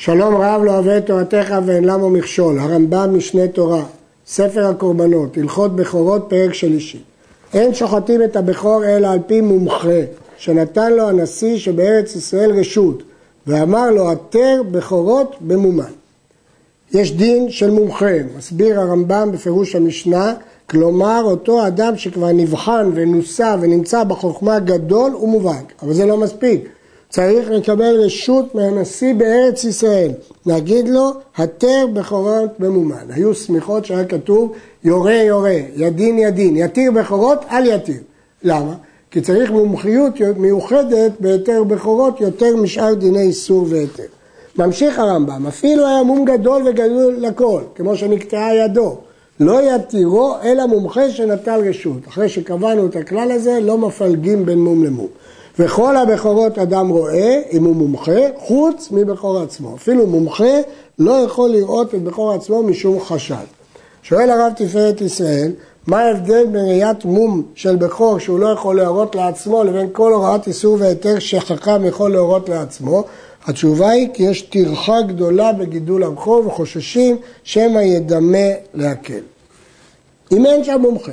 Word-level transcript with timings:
שלום 0.00 0.34
רב 0.34 0.62
לא 0.64 0.70
אוהב 0.70 0.88
את 0.88 1.06
תורתך 1.06 1.54
ואין 1.66 1.84
למה 1.84 2.08
מכשול, 2.08 2.58
הרמב"ם 2.58 3.16
משנה 3.16 3.48
תורה, 3.48 3.84
ספר 4.26 4.66
הקורבנות, 4.66 5.36
הלכות 5.36 5.76
בכורות, 5.76 6.26
פרק 6.28 6.54
שלישי. 6.54 6.98
אין 7.54 7.74
שוחטים 7.74 8.22
את 8.22 8.36
הבכור 8.36 8.84
אלא 8.84 9.08
על 9.08 9.18
פי 9.26 9.40
מומחה, 9.40 10.00
שנתן 10.36 10.92
לו 10.92 11.08
הנשיא 11.08 11.58
שבארץ 11.58 12.16
ישראל 12.16 12.50
רשות, 12.50 13.02
ואמר 13.46 13.90
לו 13.90 14.12
התר 14.12 14.62
בכורות 14.70 15.36
במומן. 15.40 15.92
יש 16.92 17.12
דין 17.12 17.50
של 17.50 17.70
מומחה, 17.70 18.16
מסביר 18.36 18.80
הרמב"ם 18.80 19.32
בפירוש 19.32 19.76
המשנה, 19.76 20.34
כלומר 20.70 21.20
אותו 21.24 21.66
אדם 21.66 21.96
שכבר 21.96 22.32
נבחן 22.32 22.90
ונוסה 22.94 23.56
ונמצא 23.60 24.04
בחוכמה 24.04 24.58
גדול 24.58 25.16
ומובהק, 25.16 25.72
אבל 25.82 25.92
זה 25.92 26.06
לא 26.06 26.16
מספיק. 26.16 26.68
צריך 27.08 27.50
לקבל 27.50 27.94
רשות 28.04 28.54
מהנשיא 28.54 29.14
בארץ 29.14 29.64
ישראל, 29.64 30.10
להגיד 30.46 30.88
לו, 30.88 31.12
התר 31.36 31.86
בכורות 31.92 32.50
במומן. 32.58 33.06
היו 33.10 33.34
סמיכות 33.34 33.84
שהיה 33.84 34.04
כתוב, 34.04 34.52
יורה 34.84 35.14
יורה, 35.14 35.56
ידין 35.76 36.18
ידין, 36.18 36.56
יתיר 36.56 36.92
בכורות, 36.92 37.38
אל 37.50 37.66
יתיר. 37.66 38.00
למה? 38.42 38.74
כי 39.10 39.20
צריך 39.20 39.50
מומחיות 39.50 40.12
מיוחדת 40.36 41.12
בהיתר 41.20 41.64
בכורות 41.64 42.20
יותר 42.20 42.56
משאר 42.56 42.94
דיני 42.94 43.22
איסור 43.22 43.66
והיתר. 43.68 44.02
ממשיך 44.58 44.98
הרמב"ם, 44.98 45.46
אפילו 45.46 45.86
היה 45.86 46.02
מום 46.02 46.24
גדול 46.24 46.62
וגדול 46.68 47.16
לכל, 47.18 47.60
כמו 47.74 47.96
שנקטעה 47.96 48.54
ידו. 48.54 48.96
לא 49.40 49.74
יתירו 49.74 50.34
אלא 50.44 50.66
מומחה 50.66 51.10
שנטל 51.10 51.68
רשות. 51.68 52.08
אחרי 52.08 52.28
שקבענו 52.28 52.86
את 52.86 52.96
הכלל 52.96 53.30
הזה, 53.30 53.60
לא 53.62 53.78
מפלגים 53.78 54.46
בין 54.46 54.58
מום 54.58 54.84
למום. 54.84 55.08
וכל 55.58 55.96
הבכורות 55.96 56.58
אדם 56.58 56.88
רואה, 56.88 57.40
אם 57.52 57.64
הוא 57.64 57.76
מומחה, 57.76 58.20
חוץ 58.36 58.88
מבכור 58.90 59.38
עצמו. 59.38 59.74
אפילו 59.74 60.06
מומחה 60.06 60.60
לא 60.98 61.12
יכול 61.12 61.50
לראות 61.50 61.94
את 61.94 62.02
בכור 62.02 62.32
עצמו 62.32 62.62
משום 62.62 63.00
חשד. 63.00 63.44
שואל 64.02 64.30
הרב 64.30 64.52
תפארת 64.56 65.00
ישראל, 65.00 65.52
מה 65.86 66.00
ההבדל 66.00 66.46
בין 66.46 66.66
ראיית 66.66 67.04
מום 67.04 67.42
של 67.54 67.76
בכור 67.76 68.18
שהוא 68.18 68.38
לא 68.38 68.46
יכול 68.46 68.76
להורות 68.76 69.14
לעצמו 69.14 69.64
לבין 69.64 69.88
כל 69.92 70.12
הוראת 70.12 70.46
איסור 70.46 70.76
והיתר 70.80 71.18
שחכם 71.18 71.84
יכול 71.84 72.12
להורות 72.12 72.48
לעצמו? 72.48 73.04
התשובה 73.46 73.90
היא 73.90 74.08
כי 74.12 74.22
יש 74.22 74.42
טרחה 74.42 75.02
גדולה 75.02 75.52
בגידול 75.52 76.02
הבכור 76.02 76.46
וחוששים 76.46 77.16
שמא 77.44 77.78
ידמה 77.78 78.48
להקל. 78.74 79.20
אם 80.32 80.46
אין 80.46 80.64
שם 80.64 80.80
מומחה 80.80 81.12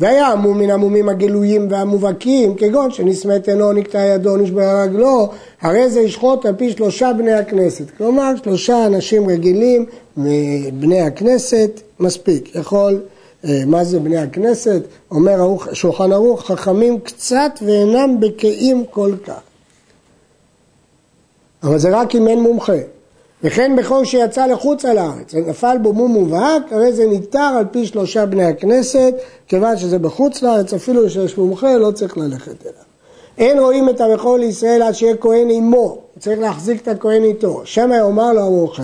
והיה 0.00 0.26
המום 0.26 0.58
מן 0.58 0.70
המומים 0.70 1.08
הגלויים 1.08 1.66
והמובהקים, 1.70 2.54
כגון 2.54 2.90
שנסמת 2.90 3.48
עינו, 3.48 3.72
נקטע 3.72 3.98
ידו, 3.98 4.36
נשברה 4.36 4.82
רגלו, 4.82 5.28
הרי 5.60 5.90
זה 5.90 6.00
ישחוט 6.00 6.46
על 6.46 6.54
פי 6.56 6.70
שלושה 6.72 7.10
בני 7.18 7.32
הכנסת. 7.32 7.90
כלומר, 7.96 8.32
שלושה 8.44 8.86
אנשים 8.86 9.28
רגילים 9.28 9.86
מבני 10.16 11.00
הכנסת, 11.00 11.80
מספיק. 12.00 12.56
יכול, 12.56 13.00
אה, 13.44 13.62
מה 13.66 13.84
זה 13.84 14.00
בני 14.00 14.18
הכנסת? 14.18 14.82
אומר 15.10 15.56
שולחן 15.72 16.12
ערוך, 16.12 16.46
חכמים 16.46 17.00
קצת 17.00 17.52
ואינם 17.66 18.20
בקיאים 18.20 18.84
כל 18.90 19.12
כך. 19.26 19.40
אבל 21.62 21.78
זה 21.78 22.00
רק 22.00 22.14
אם 22.14 22.28
אין 22.28 22.40
מומחה. 22.40 22.72
וכן 23.44 23.76
בכל 23.76 24.04
שיצא 24.04 24.46
לחוץ 24.46 24.84
על 24.84 24.98
הארץ, 24.98 25.34
נפל 25.34 25.76
בו 25.82 25.92
מום 25.92 26.12
מובהק, 26.12 26.72
הרי 26.72 26.92
זה 26.92 27.06
ניתר 27.06 27.52
על 27.58 27.64
פי 27.70 27.86
שלושה 27.86 28.26
בני 28.26 28.44
הכנסת, 28.44 29.14
כיוון 29.48 29.76
שזה 29.76 29.98
בחוץ 29.98 30.42
לארץ, 30.42 30.74
אפילו 30.74 31.10
שיש 31.10 31.38
מומחה, 31.38 31.76
לא 31.76 31.90
צריך 31.90 32.18
ללכת 32.18 32.62
אליו. 32.62 32.82
אין 33.38 33.58
רואים 33.58 33.88
את 33.88 34.00
הבכור 34.00 34.36
לישראל 34.36 34.82
עד 34.82 34.94
שיהיה 34.94 35.16
כהן 35.16 35.50
עמו, 35.50 35.98
צריך 36.18 36.40
להחזיק 36.40 36.82
את 36.82 36.88
הכהן 36.88 37.24
איתו. 37.24 37.60
שמא 37.64 37.94
יאמר 37.94 38.32
לו 38.32 38.46
המומחה, 38.46 38.82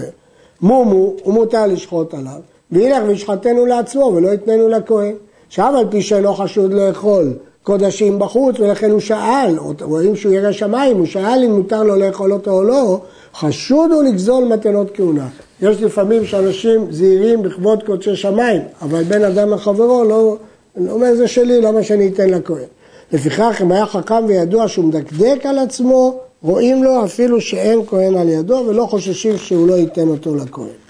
מומו, 0.61 1.13
הוא 1.23 1.35
מותר 1.35 1.67
לשחוט 1.67 2.15
עליו, 2.15 2.41
וילך 2.73 3.03
וישחטנו 3.07 3.67
לעצמו 3.67 4.13
ולא 4.15 4.29
יתננו 4.29 4.69
לכהן. 4.69 5.15
עכשיו 5.47 5.77
על 5.77 5.87
פי 5.91 6.03
שאינו 6.03 6.35
חשוד 6.35 6.73
לאכול 6.73 7.33
קודשים 7.63 8.19
בחוץ, 8.19 8.61
ולכן 8.61 8.91
הוא 8.91 9.01
שאל, 9.01 9.57
רואים 9.81 10.17
שהוא 10.17 10.33
ירא 10.33 10.53
שמיים, 10.53 10.97
הוא 10.97 11.07
שאל 11.07 11.43
אם 11.45 11.53
מותר 11.53 11.83
לו 11.83 11.97
לאכול 11.97 12.33
אותו 12.33 12.51
או 12.51 12.63
לא, 12.63 13.01
חשוד 13.35 13.93
הוא 13.93 14.03
לגזול 14.03 14.45
מתנות 14.45 14.91
כהונה. 14.95 15.29
יש 15.63 15.83
לפעמים 15.83 16.25
שאנשים 16.27 16.87
זהירים 16.91 17.43
בכבוד 17.43 17.83
קודשי 17.83 18.17
שמיים, 18.17 18.63
אבל 18.83 19.03
בין 19.03 19.25
אדם 19.25 19.51
לחברו 19.51 20.05
לא, 20.05 20.37
לא 20.77 20.93
אומר 20.93 21.15
זה 21.15 21.29
שלי, 21.29 21.61
למה 21.61 21.83
שאני 21.83 22.09
אתן 22.09 22.31
לכהן? 22.31 22.65
לפיכך 23.13 23.59
אם 23.63 23.73
היה 23.73 23.87
חכם 23.87 24.25
וידוע 24.27 24.69
שהוא 24.69 24.85
מדקדק 24.85 25.47
על 25.47 25.59
עצמו, 25.59 26.21
רואים 26.43 26.85
לו 26.85 27.05
אפילו 27.05 27.41
שאין 27.41 27.81
כהן 27.87 28.17
על 28.17 28.29
ידו 28.29 28.65
ולא 28.69 28.87
חוששים 28.91 29.37
שהוא 29.37 29.69
לא 29.69 29.75
ייתן 29.75 30.09
אותו 30.09 30.35
לכהן. 30.35 30.88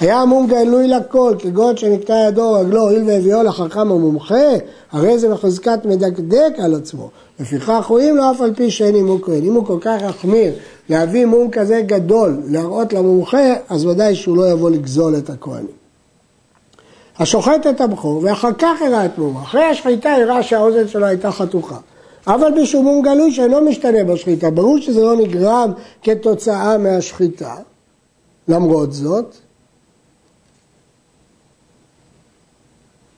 היה 0.00 0.20
המום 0.20 0.46
גלוי 0.46 0.88
לכל, 0.88 1.34
כגון 1.38 1.76
שנקטע 1.76 2.14
ידו 2.28 2.42
או 2.42 2.60
רגלו, 2.60 2.80
הואיל 2.80 3.02
והביאו 3.06 3.42
לחכם 3.42 3.80
המומחה, 3.80 4.44
הרי 4.92 5.18
זה 5.18 5.28
בחזקת 5.28 5.84
מדקדק 5.84 6.52
על 6.58 6.74
עצמו. 6.74 7.10
לפיכך 7.40 7.86
רואים 7.88 8.16
לו 8.16 8.30
אף 8.30 8.40
על 8.40 8.54
פי 8.54 8.70
שאין 8.70 8.94
עמו 8.94 9.22
כהן. 9.22 9.44
אם 9.44 9.54
הוא 9.54 9.66
כל 9.66 9.78
כך 9.80 10.02
יחמיר 10.02 10.52
להביא 10.88 11.26
מום 11.26 11.50
כזה 11.50 11.82
גדול, 11.86 12.40
להראות 12.48 12.92
למומחה, 12.92 13.54
אז 13.68 13.86
ודאי 13.86 14.14
שהוא 14.14 14.36
לא 14.36 14.50
יבוא 14.50 14.70
לגזול 14.70 15.16
את 15.16 15.30
הכהנים. 15.30 15.78
השוחט 17.18 17.66
את 17.70 17.80
הבכור 17.80 18.20
ואחר 18.24 18.52
כך 18.58 18.82
הראה 18.82 19.04
את 19.04 19.18
מומו. 19.18 19.42
אחרי 19.42 19.64
השחיטה 19.64 20.12
הראה 20.12 20.42
שהאוזן 20.42 20.88
שלו 20.88 21.06
הייתה 21.06 21.32
חתוכה. 21.32 21.76
אבל 22.26 22.62
בשום 22.62 22.84
מום 22.84 23.02
גלוי 23.02 23.32
שאינו 23.32 23.60
משתנה 23.60 24.04
בשחיטה. 24.04 24.50
ברור 24.50 24.78
שזה 24.78 25.02
לא 25.02 25.16
נגרם 25.16 25.72
כתוצאה 26.02 26.78
מהשחיטה. 26.78 27.54
למרות 28.48 28.92
זאת, 28.92 29.34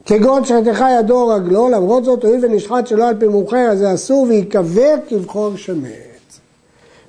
כגון 0.06 0.44
שחתך 0.44 0.84
ידו 0.98 1.22
או 1.22 1.28
רגלו, 1.28 1.68
למרות 1.68 2.04
זאת 2.04 2.24
הואיל 2.24 2.44
ונשחט 2.44 2.86
שלא 2.86 3.08
על 3.08 3.14
פי 3.18 3.26
מומחה, 3.26 3.62
אז 3.62 3.78
זה 3.78 3.94
אסור 3.94 4.26
ויקבר 4.28 4.94
כבכור 5.08 5.56
שמת. 5.56 5.90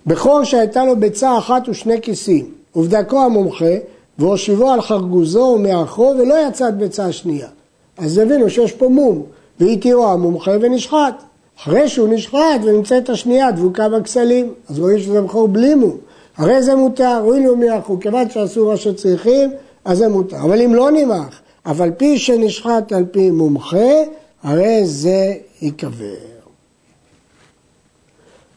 בכור 0.06 0.44
שהייתה 0.44 0.86
לו 0.86 0.96
ביצה 0.96 1.38
אחת 1.38 1.70
ושני 1.70 2.02
כיסים, 2.02 2.46
ובדקו 2.76 3.22
המומחה, 3.22 3.76
והושיבו 4.20 4.70
על 4.70 4.82
חרגוזו 4.82 5.54
ומאחרו, 5.56 6.14
ולא 6.20 6.48
יצאת 6.48 6.78
ביצה 6.78 7.12
שנייה. 7.12 7.48
אז 7.98 8.18
הבינו 8.18 8.50
שיש 8.50 8.72
פה 8.72 8.90
מום, 8.90 9.24
והתירו 9.60 10.08
המומחה 10.08 10.52
ונשחט. 10.62 11.24
אחרי 11.60 11.90
שהוא 11.90 12.08
נשחט 12.10 12.62
ונמצאת 12.64 13.10
השנייה 13.10 13.52
דבוקה 13.52 13.90
בכסלים, 13.90 14.54
אז 14.70 14.80
רואים 14.80 15.00
שזה 15.00 15.22
בכור 15.22 15.48
בלי 15.48 15.76
מום. 15.76 15.98
הרי 16.38 16.64
זה 16.64 16.76
מותר, 16.76 17.22
הואיל 17.24 17.50
ומאחרו, 17.50 18.00
כיוון 18.00 18.30
שעשו 18.30 18.66
מה 18.66 18.78
שצריכים, 18.78 19.52
אז 19.86 19.98
זה 19.98 20.08
מותר. 20.08 20.38
אבל 20.38 20.62
אם 20.62 20.76
לא 20.76 20.92
נמח, 20.92 21.41
אבל 21.66 21.92
פי 21.98 22.20
שנשחט 22.20 22.92
על 22.92 23.06
פי 23.06 23.32
מומחה, 23.32 24.04
הרי 24.44 24.86
זה 24.86 25.34
ייקבר. 25.62 26.16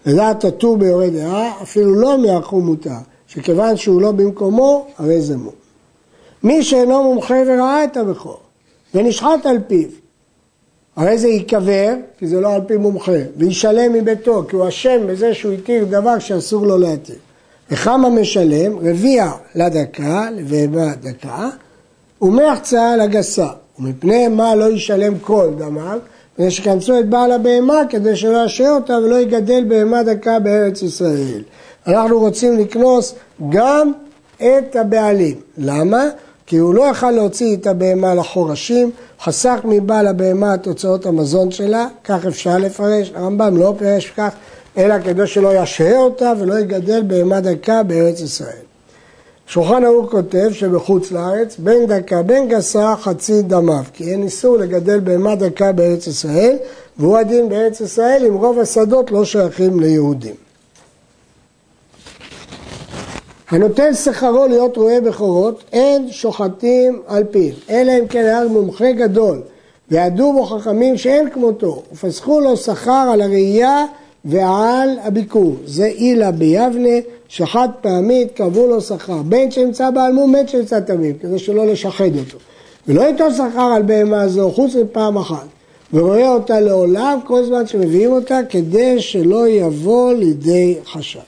לדעת 0.07 0.45
הטור 0.45 0.77
ביורה 0.77 1.11
דעה, 1.11 1.63
אפילו 1.63 1.95
לא 1.95 2.19
מיערכו 2.19 2.61
מותר, 2.61 2.91
שכיוון 3.27 3.77
שהוא 3.77 4.01
לא 4.01 4.13
במקומו, 4.13 4.87
הרי 4.99 5.21
זה 5.21 5.37
מום. 5.37 5.55
מי 6.43 6.63
שאינו 6.63 7.03
מומחה 7.03 7.35
וראה 7.47 7.85
את 7.85 7.97
הבכור, 7.97 8.41
ונשחט 8.95 9.47
על 9.47 9.59
פיו, 9.67 9.89
הרי 10.97 11.19
זה 11.19 11.29
ייקבר, 11.29 11.95
כי 12.19 12.27
זה 12.27 12.41
לא 12.41 12.55
על 12.55 12.61
פי 12.67 12.77
מומחה, 12.77 13.13
וישלם 13.37 13.93
מביתו, 13.93 14.45
כי 14.49 14.57
הוא 14.57 14.69
אשם 14.69 15.07
בזה 15.07 15.35
שהוא 15.35 15.53
התיר 15.53 15.85
דבר 15.85 16.19
שאסור 16.19 16.67
לו 16.67 16.79
להתיר. 16.79 17.17
וכמה 17.71 18.11
משלם? 18.11 18.79
רביע 18.79 19.31
לדקה, 19.55 20.29
לבהמה 20.31 20.95
דקה, 20.95 21.49
ומחצה 22.25 22.97
לגסה. 22.97 23.47
ומפני 23.79 24.29
מה 24.29 24.55
לא 24.55 24.73
ישלם 24.73 25.19
כל 25.19 25.51
דמיו? 25.59 25.99
מפני 26.33 26.51
שכנסו 26.51 26.99
את 26.99 27.09
בעל 27.09 27.33
הבהמה 27.33 27.81
כדי 27.89 28.17
שלא 28.17 28.45
ישרה 28.45 28.71
אותה 28.71 28.93
ולא 28.93 29.21
יגדל 29.21 29.65
בהמה 29.69 30.03
דקה 30.03 30.39
בארץ 30.39 30.83
ישראל. 30.83 31.43
אנחנו 31.87 32.19
רוצים 32.19 32.59
לקנוס 32.59 33.15
גם 33.49 33.93
את 34.37 34.77
הבעלים. 34.77 35.41
למה? 35.59 36.05
כי 36.47 36.57
הוא 36.57 36.75
לא 36.75 36.83
יכל 36.83 37.11
להוציא 37.11 37.57
את 37.57 37.67
הבהמה 37.67 38.15
לחורשים, 38.15 38.91
חסך 39.21 39.61
מבעל 39.65 40.07
הבהמה 40.07 40.55
את 40.55 40.67
הוצאות 40.67 41.07
המזון 41.07 41.51
שלה, 41.51 41.87
כך 42.05 42.27
אפשר 42.27 42.59
לפרש, 42.59 43.13
הרמב"ם 43.15 43.57
לא 43.57 43.75
פירש 43.79 44.11
כך, 44.17 44.35
אלא 44.79 44.95
כדי 45.05 45.27
שלא 45.27 45.63
ישהה 45.63 45.97
אותה 45.97 46.33
ולא 46.41 46.59
יגדל 46.59 47.03
בהמה 47.07 47.41
דקה 47.41 47.83
בארץ 47.83 48.21
ישראל. 48.21 48.74
שולחן 49.47 49.85
ערוך 49.85 50.11
כותב 50.11 50.49
שבחוץ 50.53 51.13
לארץ 51.13 51.57
בין 51.59 51.87
דקה 51.87 52.23
בין 52.23 52.49
גסה 52.49 52.95
חצי 52.97 53.43
דמיו 53.43 53.83
כי 53.93 54.13
אין 54.13 54.23
איסור 54.23 54.57
לגדל 54.57 55.01
בהמה 55.01 55.35
דקה 55.35 55.73
בארץ 55.73 56.07
ישראל 56.07 56.57
והוא 56.99 57.19
הדין 57.19 57.49
בארץ 57.49 57.81
ישראל 57.81 58.25
אם 58.29 58.35
רוב 58.35 58.59
השדות 58.59 59.11
לא 59.11 59.25
שייכים 59.25 59.81
ליהודים. 59.81 60.35
הנותן 63.51 63.95
שכרו 63.95 64.47
להיות 64.47 64.77
רועה 64.77 65.01
בכורות 65.01 65.65
אין 65.73 66.13
שוחטים 66.13 67.03
על 67.07 67.25
פיו 67.25 67.53
אלא 67.71 67.93
אם 68.01 68.07
כן 68.07 68.25
היה 68.25 68.45
מומחה 68.49 68.93
גדול 68.93 69.43
וידעו 69.91 70.33
בו 70.33 70.45
חכמים 70.45 70.99
שאין 70.99 71.31
כמותו 71.31 71.83
ופסחו 71.93 72.41
לו 72.41 72.57
שכר 72.57 73.11
על 73.13 73.21
הראייה 73.21 73.85
ועל 74.25 74.89
הביקור 75.03 75.57
זה 75.67 75.87
אילה 75.87 76.31
ביבנה 76.31 76.99
שחד 77.29 77.69
פעמית 77.81 78.33
קבעו 78.35 78.67
לו 78.67 78.81
שכר, 78.81 79.23
בין 79.23 79.51
שנמצא 79.51 79.91
בעלמום 79.91 80.33
בין 80.33 80.49
שנמצא 80.49 80.81
תמים, 80.81 81.19
כדי 81.19 81.39
שלא 81.39 81.67
לשחד 81.67 82.17
אותו. 82.19 82.39
ולא 82.89 83.03
ייתן 83.03 83.35
שכר 83.35 83.73
על 83.77 83.83
בהמה 83.83 84.29
זו 84.29 84.51
חוץ 84.51 84.75
מפעם 84.75 85.17
אחת, 85.17 85.47
ורואה 85.93 86.33
אותה 86.33 86.61
לעולם 86.61 87.19
כל 87.27 87.45
זמן 87.45 87.67
שמביאים 87.67 88.13
אותה 88.13 88.39
כדי 88.49 89.01
שלא 89.01 89.49
יבוא 89.49 90.13
לידי 90.13 90.77
חשד. 90.87 91.21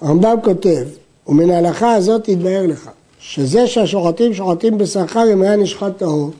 הרמב"ם 0.00 0.36
כותב, 0.44 0.86
ומן 1.26 1.50
ההלכה 1.50 1.94
הזאת 1.94 2.24
תתבהר 2.24 2.66
לך, 2.66 2.90
שזה 3.18 3.66
שהשוחטים 3.66 4.34
שוחטים 4.34 4.78
בשכר 4.78 5.32
אם 5.32 5.42
היה 5.42 5.56
נשחט 5.56 5.98
טהור, 5.98 6.30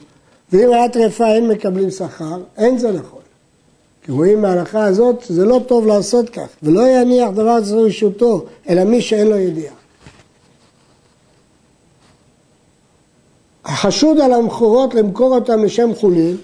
ואם 0.55 0.73
היה 0.73 0.89
טרפה 0.89 1.27
אין 1.27 1.47
מקבלים 1.47 1.91
שכר, 1.91 2.37
אין 2.57 2.77
זה 2.77 2.91
נכון. 2.91 3.19
כי 4.03 4.11
רואים 4.11 4.41
מההלכה 4.41 4.85
הזאת, 4.85 5.23
זה 5.29 5.45
לא 5.45 5.61
טוב 5.67 5.87
לעשות 5.87 6.29
כך, 6.29 6.47
ולא 6.63 6.87
יניח 6.87 7.29
דבר 7.29 7.63
זה 7.63 7.75
רשותו, 7.75 8.45
אלא 8.69 8.83
מי 8.83 9.01
שאין 9.01 9.27
לו 9.27 9.37
ידיעה. 9.37 9.73
החשוד 13.65 14.19
על 14.19 14.33
המכורות 14.33 14.93
למכור 14.93 15.35
אותם 15.35 15.63
לשם 15.63 15.95
חולין, 15.95 16.37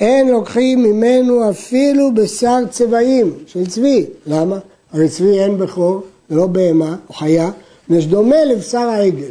אין 0.00 0.28
לוקחים 0.28 0.82
ממנו 0.82 1.50
אפילו 1.50 2.14
בשר 2.14 2.58
צבעים 2.70 3.32
של 3.46 3.66
צבי. 3.66 4.06
למה? 4.26 4.58
הרי 4.92 5.08
צבי 5.08 5.40
אין 5.40 5.58
בכור, 5.58 6.02
זה 6.28 6.36
לא 6.36 6.46
בהמה 6.46 6.96
או 7.08 7.14
חיה, 7.14 7.50
יש 7.90 8.06
דומה 8.06 8.44
לבשר 8.44 8.78
העגל. 8.78 9.30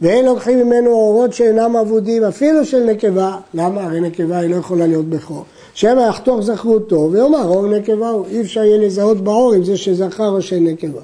ואין 0.00 0.24
לוקחים 0.24 0.66
ממנו 0.66 0.90
אורות 0.90 1.32
שאינם 1.32 1.76
אבודים, 1.76 2.24
אפילו 2.24 2.64
של 2.64 2.84
נקבה. 2.84 3.36
למה? 3.54 3.84
הרי 3.84 4.00
נקבה 4.00 4.38
היא 4.38 4.50
לא 4.50 4.56
יכולה 4.56 4.86
להיות 4.86 5.04
בכור. 5.04 5.44
שמא 5.74 6.00
יחתוך 6.00 6.40
זכרותו 6.40 7.08
ויאמר 7.12 7.44
אור 7.44 7.66
נקבה 7.66 8.08
הוא. 8.08 8.26
אי 8.30 8.40
אפשר 8.40 8.64
יהיה 8.64 8.78
לזהות 8.78 9.20
באור 9.20 9.54
אם 9.56 9.64
זה 9.64 9.76
שזכר 9.76 10.28
או 10.28 10.42
של 10.42 10.58
נקבה. 10.58 11.00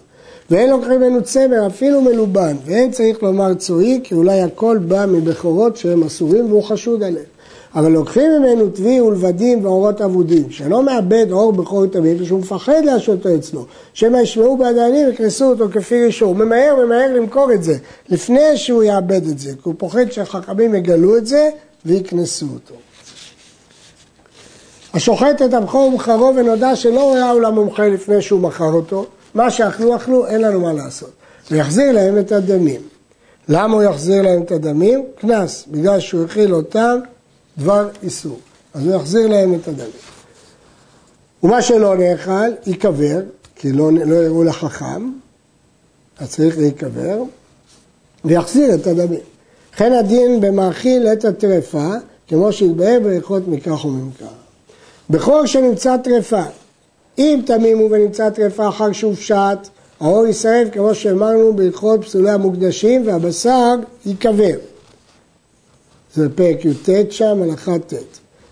ואין 0.51 0.71
לוקחים 0.71 1.01
ממנו 1.01 1.23
צמר 1.23 1.67
אפילו 1.67 2.01
מלובן, 2.01 2.57
ואין 2.65 2.91
צריך 2.91 3.23
לומר 3.23 3.55
צועי, 3.55 4.01
כי 4.05 4.15
אולי 4.15 4.41
הכל 4.41 4.79
בא 4.79 5.07
מבכורות 5.09 5.77
שהם 5.77 6.03
אסורים 6.03 6.47
והוא 6.51 6.63
חשוד 6.63 7.03
עליהם. 7.03 7.34
אבל 7.75 7.93
לוקחים 7.93 8.31
ממנו 8.39 8.71
טבי 8.71 9.01
ולבדים 9.01 9.65
ואורות 9.65 10.01
אבודים, 10.01 10.51
שלא 10.51 10.83
מאבד 10.83 11.27
אור 11.31 11.53
בכור 11.53 11.87
תמיד, 11.87 12.21
ושהוא 12.21 12.41
מפחד 12.41 12.85
להשאותו 12.85 13.35
אצלו, 13.37 13.67
שמא 13.95 14.17
ישמעו 14.17 14.57
בעדיינים 14.57 15.07
ויקנסו 15.07 15.45
אותו 15.45 15.69
כפי 15.73 16.05
רישו. 16.05 16.27
הוא 16.27 16.37
ממהר, 16.37 16.77
ממהר 16.87 17.15
למכור 17.15 17.53
את 17.53 17.63
זה, 17.63 17.77
לפני 18.09 18.57
שהוא 18.57 18.83
יאבד 18.83 19.27
את 19.27 19.39
זה, 19.39 19.51
כי 19.51 19.61
הוא 19.63 19.75
פוחד 19.79 20.11
שהחכמים 20.11 20.75
יגלו 20.75 21.17
את 21.17 21.27
זה 21.27 21.51
ויקנסו 21.87 22.47
אותו. 22.55 22.75
השוחט 24.95 25.43
את 25.43 25.55
הבכור 25.55 25.87
ומכרו 25.87 26.33
ונודע 26.37 26.77
שלא 26.77 27.15
ראהו 27.15 27.41
למומחה 27.41 27.89
לפני 27.89 28.23
שהוא 28.23 28.41
מכר 28.41 28.73
אותו, 28.73 29.07
מה 29.35 29.51
שאכלו 29.51 29.97
אכלו, 29.97 30.27
אין 30.27 30.41
לנו 30.41 30.61
מה 30.61 30.73
לעשות. 30.73 31.11
ויחזיר 31.51 31.93
להם 31.93 32.19
את 32.19 32.33
הדמים. 32.33 32.81
למה 33.49 33.75
הוא 33.75 33.83
יחזיר 33.83 34.23
להם 34.23 34.43
את 34.43 34.53
הדמים? 34.53 35.05
קנס, 35.21 35.65
בגלל 35.71 36.01
שהוא 36.01 36.25
הכיל 36.25 36.55
אותם 36.55 36.99
דבר 37.59 37.89
איסור. 38.03 38.39
אז 38.75 38.87
הוא 38.87 38.95
יחזיר 38.95 39.27
להם 39.27 39.55
את 39.55 39.69
הדמים. 39.69 39.91
ומה 41.43 41.63
שלא 41.63 41.97
נאכל, 41.97 42.51
ייקבר, 42.67 43.21
כי 43.57 43.73
לא, 43.73 43.93
לא 43.93 44.15
יראו 44.15 44.45
לחכם, 44.45 45.13
אז 46.19 46.31
צריך 46.31 46.59
להיקבר, 46.59 47.23
ויחזיר 48.25 48.75
את 48.75 48.87
הדמים. 48.87 49.21
וכן 49.75 49.93
הדין 49.93 50.41
במאכיל 50.41 51.07
את 51.07 51.25
הטרפה, 51.25 51.89
כמו 52.29 52.53
שהתבהר 52.53 52.99
בהלכות 53.05 53.49
מכך 53.49 53.85
וממכר. 53.85 54.25
בכור 55.11 55.47
שנמצא 55.47 55.97
טרפה, 55.97 56.43
אם 57.19 57.41
תמים 57.47 57.79
הוא 57.79 57.91
ונמצא 57.91 58.31
טרפה 58.31 58.69
אחר 58.69 58.93
שהופשט, 58.93 59.69
האור 60.01 60.27
יישרף 60.27 60.69
כמו 60.73 60.95
שאמרנו 60.95 61.57
בהלכות 61.57 62.05
פסולי 62.05 62.31
המוקדשים 62.31 63.07
והבשר 63.07 63.75
ייקבר. 64.07 64.57
זה 66.15 66.29
פרק 66.29 66.65
י"ט 66.65 67.13
שם, 67.13 67.43
הלכה 67.43 67.79
ט'. 67.79 67.95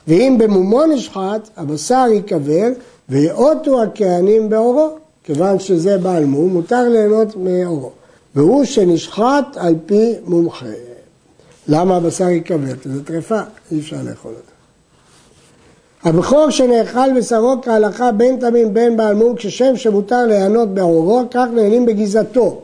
ואם 0.09 0.37
במומו 0.38 0.87
נשחט, 0.87 1.49
הבשר 1.56 2.06
ייקבר 2.12 2.69
ויאותו 3.09 3.82
הכהנים 3.82 4.49
באורו. 4.49 4.88
כיוון 5.25 5.59
שזה 5.59 5.99
בעל 5.99 6.25
מום, 6.25 6.53
מותר 6.53 6.88
ליהנות 6.88 7.37
מאורו. 7.37 7.91
והוא 8.35 8.64
שנשחט 8.64 9.47
על 9.56 9.75
פי 9.87 10.14
מומחה. 10.25 10.67
למה 11.69 11.97
הבשר 11.97 12.29
ייקבר? 12.29 12.76
כי 12.82 12.88
זה 12.88 13.05
טרפה, 13.05 13.41
אי 13.73 13.81
אפשר 13.81 13.97
לאכול 14.11 14.32
אותו. 14.32 14.53
הבכור 16.05 16.50
שנאכל 16.50 17.19
בשרו 17.19 17.55
כהלכה 17.62 18.12
בין 18.12 18.37
תמים 18.37 18.75
בין 18.75 18.97
בעל 18.97 19.15
מום 19.15 19.35
כשם 19.37 19.76
שמותר 19.76 20.26
ליהנות 20.26 20.75
בעורו, 20.75 21.23
כך 21.31 21.47
נהנים 21.55 21.87
בגזעתו. 21.87 22.62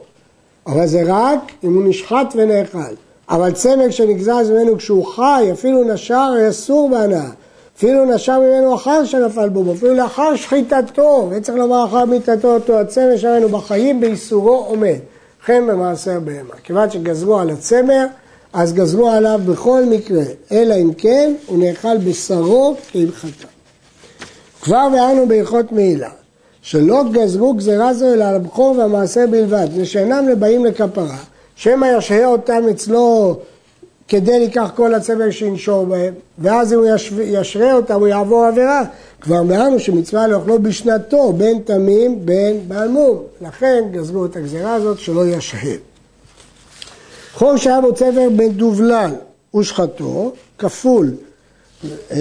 אבל 0.67 0.87
זה 0.87 1.03
רק 1.07 1.53
אם 1.65 1.75
הוא 1.75 1.89
נשחט 1.89 2.35
ונאכל. 2.37 2.95
אבל 3.31 3.53
צמק 3.53 3.91
שנגזז 3.91 4.51
ממנו 4.51 4.79
כשהוא 4.79 5.07
חי, 5.07 5.49
אפילו 5.53 5.85
נשר, 5.85 6.35
אסור 6.51 6.91
בהנאה. 6.91 7.31
אפילו 7.77 8.05
נשר 8.05 8.41
ממנו 8.41 8.75
אחר 8.75 9.05
שנפל 9.05 9.49
בו, 9.49 9.73
אפילו 9.73 9.95
לאחר 9.95 10.37
שחיטתו, 10.37 11.29
וצריך 11.31 11.59
לומר 11.59 11.85
אחר 11.85 12.05
מיתתו 12.05 12.55
אותו 12.55 12.81
הצמר 12.81 13.17
שלנו 13.17 13.49
בחיים 13.49 14.01
באיסורו 14.01 14.65
עומד. 14.69 14.99
וכן 15.49 15.67
במעשר 15.67 16.21
בהמה. 16.21 16.55
כיוון 16.65 16.91
שגזרו 16.91 17.39
על 17.39 17.51
הצמר, 17.51 18.07
אז 18.53 18.73
גזרו 18.73 19.09
עליו 19.09 19.41
בכל 19.47 19.85
מקרה, 19.85 20.23
אלא 20.53 20.75
אם 20.75 20.93
כן 20.93 21.35
הוא 21.47 21.59
נאכל 21.59 21.99
בשרו 21.99 22.75
כהלכתה. 22.93 23.47
כבר 24.63 24.89
ואנו 24.93 25.29
בהלכות 25.29 25.73
מעילה, 25.73 26.11
שלא 26.63 27.05
גזרו 27.13 27.55
גזירה 27.55 27.95
זו 27.95 28.15
אלא 28.15 28.25
על 28.25 28.35
הבכור 28.35 28.79
והמעשר 28.79 29.25
בלבד, 29.31 29.69
ושאינם 29.77 30.29
לבאים 30.29 30.65
לכפרה, 30.65 31.19
שמא 31.59 31.87
ישהה 31.99 32.27
אותם 32.27 32.63
אצלו 32.71 33.37
כדי 34.09 34.47
לקח 34.47 34.71
כל 34.77 34.95
הצמר 34.95 35.31
שינשור 35.31 35.87
בהם, 35.87 36.15
ואז 36.39 36.73
אם 36.73 36.79
הוא 36.79 36.87
ישרה 37.23 37.73
אותם 37.73 37.95
הוא 37.95 38.07
יעבור 38.07 38.45
עבירה. 38.45 38.83
כבר 39.21 39.41
אמרנו 39.41 39.81
שמצווה 39.81 40.27
לאכלו 40.27 40.59
בשנתו, 40.63 41.33
בין 41.33 41.59
תמים 41.65 42.27
בין 42.27 42.61
בעל 42.69 42.89
מום. 42.89 43.23
לכן 43.41 43.85
גזרו 43.91 44.27
את 44.27 44.37
הגזירה 44.37 44.75
הזאת 44.75 44.99
שלא 44.99 45.27
ישהה. 45.27 45.75
חור 47.35 47.57
שהיה 47.57 47.81
בו 47.81 47.95
צבר 47.95 48.29
מדובלל 48.37 49.11
ושחטו, 49.57 50.33
כפול, 50.59 51.11
אה, 52.11 52.19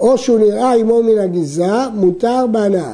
או 0.00 0.18
שהוא 0.18 0.38
נראה 0.38 0.74
עמו 0.74 1.02
מן 1.02 1.18
הגזרה, 1.18 1.88
מותר 1.94 2.44
בהנאה. 2.52 2.92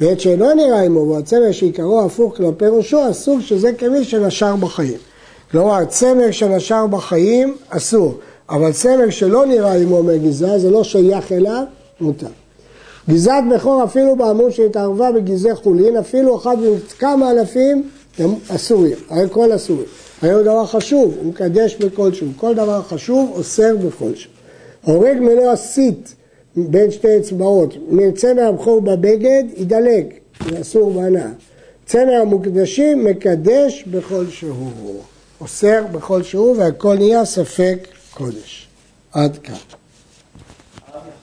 ועת 0.00 0.20
שאינו 0.20 0.54
נראה 0.54 0.82
עמו, 0.82 1.08
והצמר 1.08 1.52
שעיקרו 1.52 2.02
הפוך 2.02 2.36
כלפי 2.36 2.66
ראשו, 2.66 3.10
אסור 3.10 3.40
שזה 3.40 3.72
כמי 3.72 4.04
שנשר 4.04 4.56
בחיים. 4.56 5.09
כלומר, 5.50 5.84
צמר 5.84 6.30
שנשר 6.30 6.86
בחיים, 6.86 7.56
אסור. 7.68 8.14
אבל 8.50 8.72
צמר 8.72 9.10
שלא 9.10 9.46
נראה 9.46 9.74
עמו 9.74 10.02
מהגזרה, 10.02 10.58
זה 10.58 10.70
לא 10.70 10.84
שייך 10.84 11.32
אליו, 11.32 11.64
מותר. 12.00 12.26
גזרת 13.10 13.44
בכור 13.54 13.84
אפילו 13.84 14.16
בעמוד 14.16 14.50
שהתערבה 14.50 15.12
בגזעי 15.12 15.54
חולין, 15.54 15.96
אפילו 15.96 16.36
אחד 16.36 16.56
מכמה 16.60 17.30
אלפים, 17.30 17.88
הם 18.18 18.34
אסורים, 18.48 18.96
הרי 19.08 19.26
כל 19.30 19.54
אסורים. 19.54 19.84
הרי 20.22 20.32
הוא 20.32 20.42
דבר 20.42 20.66
חשוב, 20.66 21.14
הוא 21.18 21.26
מקדש 21.26 21.76
בכל 21.76 22.12
שוב. 22.12 22.28
כל 22.36 22.54
דבר 22.54 22.82
חשוב 22.82 23.30
אוסר 23.34 23.76
בכל 23.76 24.14
שוב. 24.14 24.32
הורג 24.84 25.16
מלוא 25.20 25.50
הסית 25.50 26.14
בין 26.56 26.90
שתי 26.90 27.18
אצבעות, 27.18 27.74
מצמר 27.88 28.42
הבכור 28.42 28.80
בבגד, 28.80 29.44
ידלק, 29.56 30.06
זה 30.50 30.60
אסור 30.60 30.92
בהנאה. 30.92 31.28
צמר 31.86 32.20
המוקדשים 32.20 33.04
מקדש 33.04 33.84
בכל 33.90 34.24
שהוא. 34.30 35.00
אוסר 35.40 35.86
בכל 35.92 36.22
שהוא 36.22 36.56
והכל 36.58 36.94
נהיה 36.94 37.24
ספק 37.24 37.88
קודש. 38.14 38.68
עד 39.12 39.38
כאן. 39.38 39.79